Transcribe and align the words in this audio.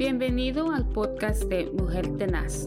Bienvenido 0.00 0.70
al 0.70 0.88
podcast 0.88 1.42
de 1.42 1.70
Mujer 1.72 2.16
Tenaz. 2.16 2.64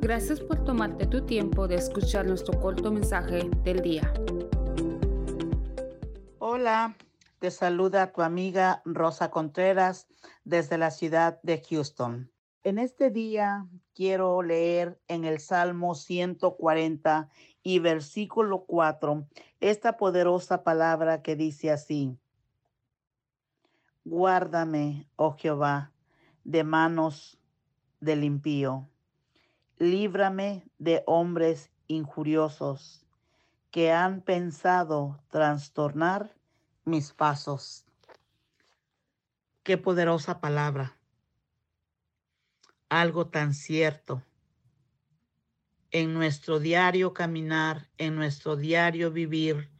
Gracias 0.00 0.40
por 0.40 0.64
tomarte 0.64 1.06
tu 1.06 1.24
tiempo 1.24 1.68
de 1.68 1.76
escuchar 1.76 2.26
nuestro 2.26 2.58
corto 2.58 2.90
mensaje 2.90 3.48
del 3.62 3.80
día. 3.80 4.12
Hola, 6.40 6.96
te 7.38 7.52
saluda 7.52 8.10
tu 8.10 8.22
amiga 8.22 8.82
Rosa 8.84 9.30
Contreras 9.30 10.08
desde 10.42 10.76
la 10.76 10.90
ciudad 10.90 11.38
de 11.44 11.62
Houston. 11.62 12.32
En 12.64 12.80
este 12.80 13.10
día 13.10 13.68
quiero 13.94 14.42
leer 14.42 14.98
en 15.06 15.24
el 15.24 15.38
Salmo 15.38 15.94
140 15.94 17.28
y 17.62 17.78
versículo 17.78 18.64
4 18.64 19.28
esta 19.60 19.96
poderosa 19.96 20.64
palabra 20.64 21.22
que 21.22 21.36
dice 21.36 21.70
así. 21.70 22.18
Guárdame, 24.04 25.06
oh 25.14 25.36
Jehová, 25.38 25.93
de 26.44 26.64
manos 26.64 27.38
del 28.00 28.24
impío. 28.24 28.88
Líbrame 29.78 30.64
de 30.78 31.02
hombres 31.06 31.70
injuriosos 31.86 33.04
que 33.70 33.92
han 33.92 34.20
pensado 34.20 35.20
trastornar 35.30 36.36
mis 36.84 37.12
pasos. 37.12 37.84
Qué 39.62 39.78
poderosa 39.78 40.40
palabra 40.40 40.96
algo 42.94 43.26
tan 43.26 43.54
cierto. 43.54 44.22
En 45.90 46.14
nuestro 46.14 46.60
diario 46.60 47.12
caminar, 47.12 47.88
en 47.98 48.14
nuestro 48.16 48.56
diario 48.56 49.10
vivir, 49.10 49.70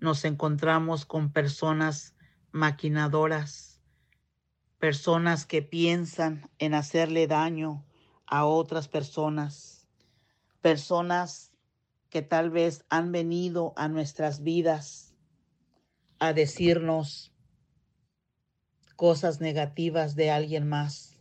nos 0.00 0.24
encontramos 0.24 1.04
con 1.04 1.32
personas 1.32 2.14
maquinadoras, 2.50 3.71
personas 4.82 5.46
que 5.46 5.62
piensan 5.62 6.50
en 6.58 6.74
hacerle 6.74 7.28
daño 7.28 7.86
a 8.26 8.46
otras 8.46 8.88
personas, 8.88 9.86
personas 10.60 11.52
que 12.10 12.20
tal 12.20 12.50
vez 12.50 12.84
han 12.88 13.12
venido 13.12 13.74
a 13.76 13.86
nuestras 13.86 14.42
vidas 14.42 15.14
a 16.18 16.32
decirnos 16.32 17.32
cosas 18.96 19.40
negativas 19.40 20.16
de 20.16 20.32
alguien 20.32 20.68
más 20.68 21.20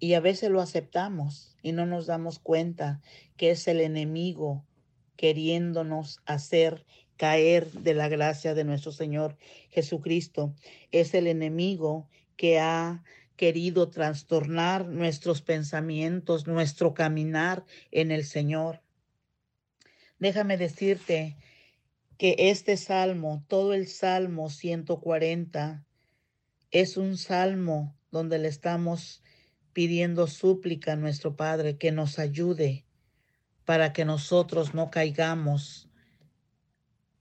y 0.00 0.14
a 0.14 0.20
veces 0.20 0.50
lo 0.50 0.60
aceptamos 0.60 1.56
y 1.62 1.70
no 1.70 1.86
nos 1.86 2.06
damos 2.06 2.40
cuenta 2.40 3.00
que 3.36 3.52
es 3.52 3.68
el 3.68 3.80
enemigo 3.80 4.66
queriéndonos 5.14 6.18
hacer 6.26 6.84
caer 7.16 7.70
de 7.70 7.94
la 7.94 8.08
gracia 8.08 8.54
de 8.54 8.64
nuestro 8.64 8.90
Señor 8.90 9.36
Jesucristo. 9.70 10.52
Es 10.90 11.14
el 11.14 11.28
enemigo 11.28 12.08
que 12.36 12.58
ha 12.58 13.02
querido 13.36 13.90
trastornar 13.90 14.86
nuestros 14.86 15.42
pensamientos, 15.42 16.46
nuestro 16.46 16.94
caminar 16.94 17.64
en 17.90 18.10
el 18.10 18.24
Señor. 18.24 18.82
Déjame 20.18 20.56
decirte 20.56 21.36
que 22.16 22.36
este 22.38 22.76
salmo, 22.76 23.44
todo 23.48 23.74
el 23.74 23.88
salmo 23.88 24.50
140, 24.50 25.84
es 26.70 26.96
un 26.96 27.16
salmo 27.16 27.96
donde 28.10 28.38
le 28.38 28.48
estamos 28.48 29.22
pidiendo 29.72 30.28
súplica 30.28 30.92
a 30.92 30.96
nuestro 30.96 31.34
Padre 31.34 31.76
que 31.76 31.90
nos 31.90 32.18
ayude 32.18 32.84
para 33.64 33.92
que 33.92 34.04
nosotros 34.04 34.74
no 34.74 34.90
caigamos 34.90 35.88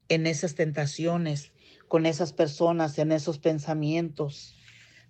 en 0.10 0.28
esas 0.28 0.54
tentaciones, 0.54 1.52
con 1.88 2.06
esas 2.06 2.34
personas, 2.34 2.98
en 3.00 3.12
esos 3.12 3.40
pensamientos, 3.40 4.56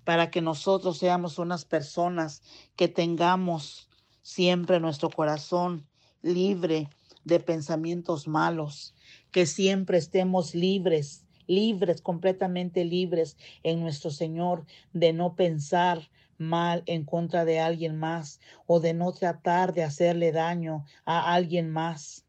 para 0.04 0.30
que 0.30 0.42
nosotros 0.42 0.98
seamos 0.98 1.40
unas 1.40 1.66
personas 1.66 2.42
que 2.76 2.88
tengamos 2.88 3.90
siempre 4.22 4.80
nuestro 4.80 5.10
corazón 5.10 5.88
libre 6.22 6.90
de 7.24 7.40
pensamientos 7.40 8.28
malos, 8.28 8.96
que 9.32 9.46
siempre 9.46 9.98
estemos 9.98 10.56
libres, 10.56 11.26
libres, 11.48 12.02
completamente 12.02 12.86
libres 12.86 13.38
en 13.64 13.82
nuestro 13.82 14.12
Señor 14.12 14.66
de 14.94 15.14
no 15.14 15.36
pensar 15.36 16.10
mal 16.38 16.84
en 16.86 17.06
contra 17.06 17.46
de 17.46 17.60
alguien 17.60 17.98
más 17.98 18.40
o 18.66 18.80
de 18.80 18.94
no 18.94 19.12
tratar 19.14 19.74
de 19.74 19.84
hacerle 19.84 20.32
daño 20.32 20.86
a 21.06 21.34
alguien 21.34 21.70
más. 21.70 22.26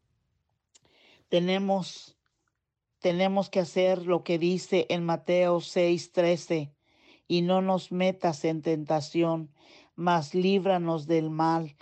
Tenemos 1.29 2.15
tenemos 2.99 3.49
que 3.49 3.59
hacer 3.59 4.07
lo 4.07 4.23
que 4.23 4.39
dice 4.39 4.87
en 4.89 5.03
Mateo 5.03 5.59
6:13 5.59 6.74
y 7.27 7.41
no 7.41 7.61
nos 7.61 7.91
metas 7.91 8.45
en 8.45 8.61
tentación, 8.61 9.51
mas 9.95 10.33
líbranos 10.33 11.07
del 11.07 11.29
mal, 11.29 11.75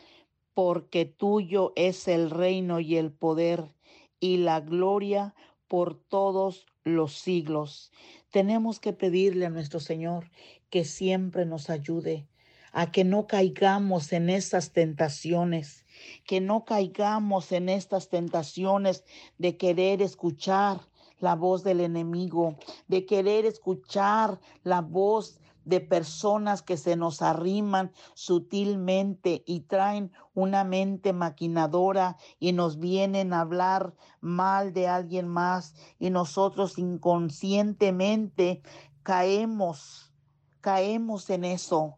porque 0.54 1.06
tuyo 1.06 1.74
es 1.76 2.08
el 2.08 2.30
reino 2.30 2.80
y 2.80 2.98
el 2.98 3.12
poder 3.12 3.74
y 4.20 4.38
la 4.38 4.60
gloria 4.60 5.36
por 5.68 5.96
todos 5.96 6.66
los 6.84 7.14
siglos. 7.14 7.92
Tenemos 8.30 8.80
que 8.80 8.94
pedirle 8.94 9.46
a 9.46 9.50
nuestro 9.50 9.80
Señor 9.80 10.30
que 10.70 10.86
siempre 10.86 11.46
nos 11.46 11.70
ayude 11.70 12.28
a 12.74 12.92
que 12.92 13.04
no 13.04 13.28
caigamos 13.28 14.12
en 14.14 14.30
esas 14.30 14.72
tentaciones, 14.72 15.86
que 16.26 16.42
no 16.42 16.66
caigamos 16.66 17.52
en 17.52 17.70
estas 17.70 18.10
tentaciones 18.10 19.06
de 19.38 19.58
querer 19.58 20.02
escuchar 20.02 20.82
la 21.24 21.36
voz 21.36 21.64
del 21.64 21.80
enemigo, 21.80 22.58
de 22.88 23.06
querer 23.06 23.46
escuchar 23.46 24.40
la 24.64 24.82
voz 24.82 25.40
de 25.66 25.80
personas 25.80 26.62
que 26.62 26.76
se 26.76 26.96
nos 26.96 27.22
arriman 27.22 27.92
sutilmente 28.14 29.44
y 29.48 29.62
traen 29.62 30.12
una 30.34 30.66
mente 30.66 31.14
maquinadora 31.14 32.18
y 32.40 32.52
nos 32.52 32.78
vienen 32.78 33.34
a 33.34 33.42
hablar 33.42 33.96
mal 34.20 34.74
de 34.74 34.90
alguien 34.90 35.28
más 35.28 35.76
y 36.00 36.10
nosotros 36.10 36.78
inconscientemente 36.78 38.62
caemos, 39.04 40.12
caemos 40.60 41.30
en 41.30 41.46
eso. 41.46 41.98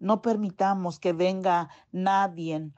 No 0.00 0.20
permitamos 0.20 0.98
que 0.98 1.12
venga 1.12 1.70
nadie, 1.92 2.70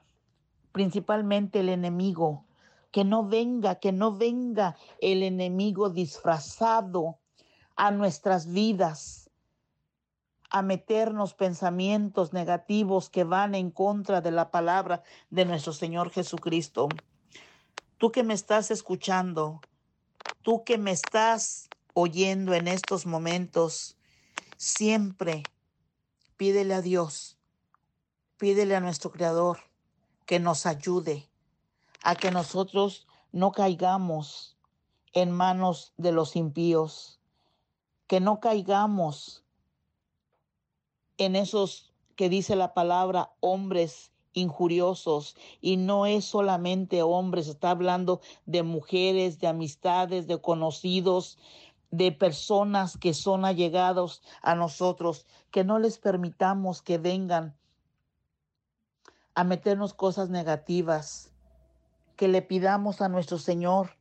principalmente 0.71 1.61
el 1.61 1.69
enemigo, 1.69 2.45
que 2.91 3.03
no 3.03 3.27
venga, 3.27 3.75
que 3.75 3.91
no 3.91 4.15
venga 4.15 4.75
el 4.99 5.23
enemigo 5.23 5.89
disfrazado 5.89 7.19
a 7.75 7.91
nuestras 7.91 8.51
vidas 8.51 9.29
a 10.49 10.61
meternos 10.63 11.35
pensamientos 11.35 12.33
negativos 12.33 13.09
que 13.09 13.23
van 13.23 13.53
en 13.53 13.69
contra 13.69 14.21
de 14.21 14.31
la 14.31 14.49
palabra 14.49 15.03
de 15.29 15.45
nuestro 15.45 15.73
Señor 15.73 16.09
Jesucristo. 16.09 16.89
Tú 17.97 18.11
que 18.11 18.23
me 18.23 18.33
estás 18.33 18.71
escuchando, 18.71 19.61
tú 20.41 20.63
que 20.63 20.77
me 20.77 20.91
estás 20.91 21.69
oyendo 21.93 22.53
en 22.53 22.67
estos 22.67 23.05
momentos, 23.05 23.97
siempre 24.57 25.43
pídele 26.35 26.73
a 26.73 26.81
Dios, 26.81 27.37
pídele 28.37 28.75
a 28.75 28.79
nuestro 28.79 29.11
Creador 29.11 29.59
que 30.25 30.39
nos 30.39 30.65
ayude 30.65 31.28
a 32.03 32.15
que 32.15 32.31
nosotros 32.31 33.07
no 33.31 33.51
caigamos 33.51 34.57
en 35.13 35.31
manos 35.31 35.93
de 35.97 36.11
los 36.11 36.35
impíos, 36.35 37.19
que 38.07 38.19
no 38.19 38.39
caigamos 38.39 39.43
en 41.17 41.35
esos 41.35 41.93
que 42.15 42.29
dice 42.29 42.55
la 42.55 42.73
palabra 42.73 43.31
hombres 43.39 44.11
injuriosos. 44.33 45.35
Y 45.61 45.77
no 45.77 46.05
es 46.05 46.25
solamente 46.25 47.01
hombres, 47.03 47.47
está 47.47 47.71
hablando 47.71 48.21
de 48.45 48.63
mujeres, 48.63 49.39
de 49.39 49.47
amistades, 49.47 50.27
de 50.27 50.41
conocidos, 50.41 51.37
de 51.91 52.11
personas 52.11 52.97
que 52.97 53.13
son 53.13 53.45
allegados 53.45 54.21
a 54.41 54.55
nosotros, 54.55 55.25
que 55.51 55.63
no 55.63 55.79
les 55.79 55.97
permitamos 55.97 56.81
que 56.81 56.97
vengan 56.97 57.55
a 59.33 59.43
meternos 59.43 59.93
cosas 59.93 60.29
negativas, 60.29 61.31
que 62.19 62.27
le 62.27 62.41
pidamos 62.41 62.99
a 62.99 63.07
nuestro 63.07 63.37
Señor 63.37 63.91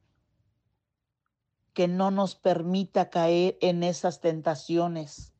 que 1.72 1.86
no 1.86 2.10
nos 2.10 2.34
permita 2.34 3.10
caer 3.10 3.56
en 3.60 3.84
esas 3.84 4.20
tentaciones 4.20 5.32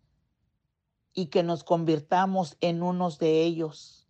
y 1.12 1.26
que 1.26 1.42
nos 1.42 1.64
convirtamos 1.64 2.56
en 2.60 2.84
unos 2.84 3.18
de 3.18 3.42
ellos. 3.42 4.06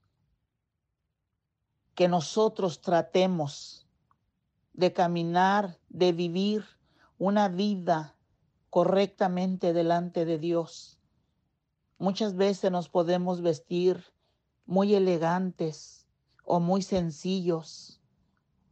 Que 1.94 2.08
nosotros 2.08 2.82
tratemos 2.82 3.88
de 4.74 4.92
caminar, 4.92 5.78
de 5.88 6.12
vivir 6.12 6.66
una 7.16 7.48
vida 7.48 8.18
correctamente 8.68 9.72
delante 9.72 10.26
de 10.26 10.36
Dios. 10.36 11.00
Muchas 11.96 12.36
veces 12.36 12.70
nos 12.70 12.90
podemos 12.90 13.40
vestir 13.40 14.04
muy 14.66 14.94
elegantes 14.94 16.06
o 16.44 16.60
muy 16.60 16.82
sencillos, 16.82 17.97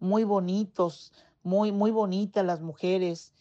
muy 0.00 0.24
bonitos, 0.24 1.12
muy 1.42 1.72
muy 1.72 1.90
bonitas 1.90 2.44
las 2.44 2.60
mujeres, 2.60 3.32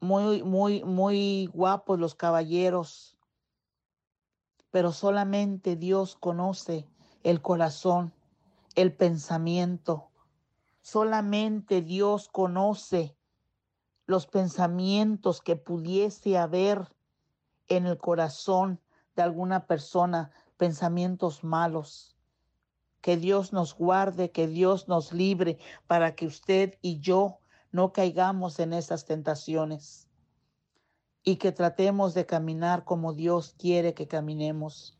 muy 0.00 0.42
muy 0.42 0.84
muy 0.84 1.46
guapos 1.46 1.98
los 1.98 2.14
caballeros 2.14 3.18
pero 4.70 4.92
solamente 4.92 5.76
Dios 5.76 6.16
conoce 6.16 6.86
el 7.22 7.40
corazón, 7.40 8.12
el 8.74 8.94
pensamiento. 8.94 10.10
Solamente 10.82 11.82
Dios 11.82 12.28
conoce 12.28 13.16
los 14.06 14.26
pensamientos 14.26 15.40
que 15.40 15.56
pudiese 15.56 16.38
haber 16.38 16.94
en 17.68 17.86
el 17.86 17.98
corazón 17.98 18.80
de 19.16 19.22
alguna 19.22 19.66
persona, 19.66 20.30
pensamientos 20.56 21.44
malos. 21.44 22.16
Que 23.00 23.16
Dios 23.16 23.52
nos 23.52 23.74
guarde, 23.74 24.30
que 24.30 24.46
Dios 24.46 24.88
nos 24.88 25.12
libre 25.12 25.58
para 25.86 26.14
que 26.14 26.26
usted 26.26 26.74
y 26.82 27.00
yo 27.00 27.38
no 27.70 27.92
caigamos 27.92 28.58
en 28.58 28.72
esas 28.72 29.04
tentaciones 29.04 30.08
y 31.22 31.36
que 31.36 31.52
tratemos 31.52 32.14
de 32.14 32.26
caminar 32.26 32.84
como 32.84 33.12
Dios 33.12 33.54
quiere 33.58 33.94
que 33.94 34.08
caminemos. 34.08 34.98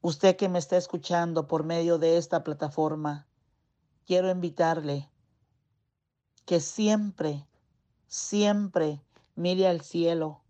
Usted 0.00 0.36
que 0.36 0.48
me 0.48 0.58
está 0.58 0.76
escuchando 0.76 1.46
por 1.46 1.64
medio 1.64 1.98
de 1.98 2.18
esta 2.18 2.44
plataforma, 2.44 3.26
quiero 4.04 4.30
invitarle 4.30 5.08
que 6.44 6.60
siempre, 6.60 7.46
siempre 8.06 9.00
mire 9.34 9.66
al 9.66 9.80
cielo 9.80 10.43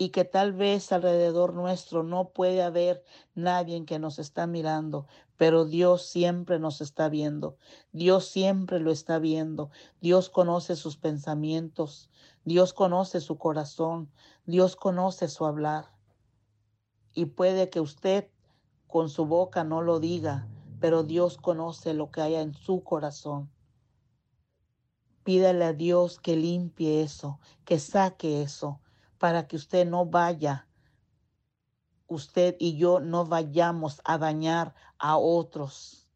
y 0.00 0.08
que 0.08 0.24
tal 0.24 0.54
vez 0.54 0.92
alrededor 0.92 1.52
nuestro 1.52 2.02
no 2.02 2.30
puede 2.30 2.62
haber 2.62 3.04
nadie 3.34 3.84
que 3.84 3.98
nos 3.98 4.18
está 4.18 4.46
mirando, 4.46 5.06
pero 5.36 5.66
Dios 5.66 6.06
siempre 6.06 6.58
nos 6.58 6.80
está 6.80 7.10
viendo. 7.10 7.58
Dios 7.92 8.24
siempre 8.24 8.80
lo 8.80 8.92
está 8.92 9.18
viendo. 9.18 9.68
Dios 10.00 10.30
conoce 10.30 10.74
sus 10.74 10.96
pensamientos. 10.96 12.08
Dios 12.46 12.72
conoce 12.72 13.20
su 13.20 13.36
corazón. 13.36 14.10
Dios 14.46 14.74
conoce 14.74 15.28
su 15.28 15.44
hablar. 15.44 15.92
Y 17.12 17.26
puede 17.26 17.68
que 17.68 17.80
usted 17.80 18.30
con 18.86 19.10
su 19.10 19.26
boca 19.26 19.64
no 19.64 19.82
lo 19.82 20.00
diga, 20.00 20.48
pero 20.80 21.02
Dios 21.02 21.36
conoce 21.36 21.92
lo 21.92 22.10
que 22.10 22.22
hay 22.22 22.36
en 22.36 22.54
su 22.54 22.82
corazón. 22.82 23.50
Pídale 25.24 25.66
a 25.66 25.74
Dios 25.74 26.18
que 26.18 26.36
limpie 26.36 27.02
eso, 27.02 27.38
que 27.66 27.78
saque 27.78 28.40
eso, 28.40 28.80
para 29.20 29.46
que 29.46 29.56
usted 29.56 29.86
no 29.86 30.06
vaya, 30.06 30.66
usted 32.06 32.56
y 32.58 32.78
yo 32.78 33.00
no 33.00 33.26
vayamos 33.26 34.00
a 34.02 34.16
dañar 34.16 34.74
a 34.98 35.18
otros. 35.18 36.08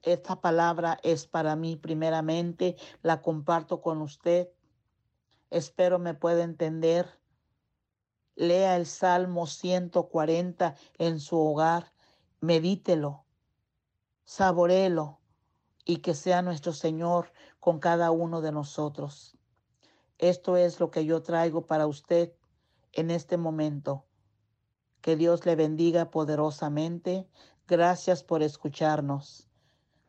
Esta 0.00 0.40
palabra 0.40 0.98
es 1.02 1.26
para 1.26 1.54
mí 1.54 1.76
primeramente, 1.76 2.76
la 3.02 3.20
comparto 3.20 3.82
con 3.82 4.00
usted. 4.00 4.48
Espero 5.50 5.98
me 5.98 6.14
pueda 6.14 6.44
entender. 6.44 7.20
Lea 8.36 8.76
el 8.76 8.86
Salmo 8.86 9.46
140 9.46 10.74
en 10.96 11.20
su 11.20 11.38
hogar, 11.38 11.92
medítelo, 12.40 13.26
saborelo 14.24 15.20
y 15.84 15.98
que 15.98 16.14
sea 16.14 16.40
nuestro 16.40 16.72
Señor 16.72 17.34
con 17.60 17.80
cada 17.80 18.10
uno 18.12 18.40
de 18.40 18.50
nosotros. 18.50 19.36
Esto 20.22 20.56
es 20.56 20.78
lo 20.78 20.92
que 20.92 21.04
yo 21.04 21.20
traigo 21.20 21.66
para 21.66 21.88
usted 21.88 22.32
en 22.92 23.10
este 23.10 23.36
momento. 23.36 24.04
Que 25.00 25.16
Dios 25.16 25.44
le 25.46 25.56
bendiga 25.56 26.12
poderosamente. 26.12 27.26
Gracias 27.66 28.22
por 28.22 28.40
escucharnos. 28.44 29.48